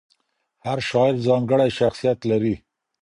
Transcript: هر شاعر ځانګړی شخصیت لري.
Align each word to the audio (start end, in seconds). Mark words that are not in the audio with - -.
هر 0.65 0.79
شاعر 0.89 1.15
ځانګړی 1.27 1.69
شخصیت 1.79 2.19
لري. 2.29 2.55